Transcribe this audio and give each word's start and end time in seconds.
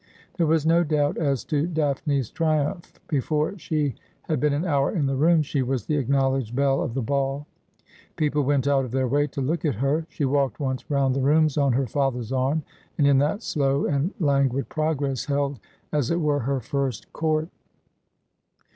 There 0.37 0.47
was 0.47 0.65
no 0.65 0.83
doubt 0.83 1.17
as 1.17 1.43
to 1.43 1.67
Daphne's 1.67 2.31
triumph. 2.31 2.91
Before 3.07 3.55
she 3.59 3.93
had 4.23 4.39
been 4.39 4.51
an 4.51 4.65
hour 4.65 4.91
in 4.91 5.05
the 5.05 5.15
room, 5.15 5.43
she 5.43 5.61
was 5.61 5.85
the 5.85 5.97
acknowledged 5.97 6.55
belle 6.55 6.81
of 6.81 6.95
the 6.95 7.03
ball. 7.03 7.45
People 8.15 8.41
went 8.43 8.67
out 8.67 8.83
of 8.83 8.89
their 8.89 9.07
way 9.07 9.27
to 9.27 9.41
look 9.41 9.63
at 9.63 9.75
her. 9.75 10.07
She 10.09 10.25
walked 10.25 10.59
once 10.59 10.89
round 10.89 11.13
the 11.13 11.21
rooms 11.21 11.55
on 11.55 11.73
her 11.73 11.85
father's 11.85 12.31
arm, 12.31 12.63
and 12.97 13.05
in 13.05 13.19
that 13.19 13.43
slow 13.43 13.85
and 13.85 14.09
languid 14.19 14.69
progress 14.69 15.25
held, 15.25 15.59
as 15.91 16.09
it 16.09 16.19
were, 16.19 16.39
her 16.39 16.59
first 16.61 17.13
court. 17.13 17.49